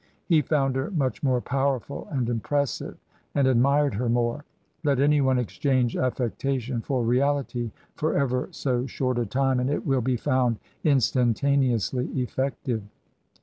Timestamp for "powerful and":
1.41-2.27